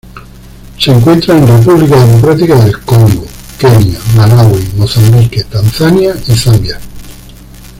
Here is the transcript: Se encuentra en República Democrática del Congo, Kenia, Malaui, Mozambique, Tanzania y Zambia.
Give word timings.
Se 0.79 0.89
encuentra 0.89 1.37
en 1.37 1.47
República 1.47 1.95
Democrática 2.03 2.55
del 2.55 2.79
Congo, 2.79 3.23
Kenia, 3.59 3.99
Malaui, 4.15 4.71
Mozambique, 4.75 5.43
Tanzania 5.43 6.15
y 6.27 6.35
Zambia. 6.35 6.79